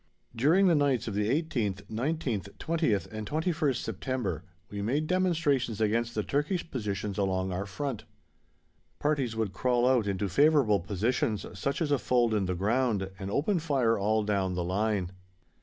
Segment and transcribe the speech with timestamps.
[0.35, 6.15] During the nights of the 18th, 19th, 20th and 21st September we made demonstrations against
[6.15, 8.05] the Turkish positions along our front.
[8.97, 13.29] Parties would crawl out into favourable positions, such as a fold in the ground, and
[13.29, 15.11] open fire all down the line.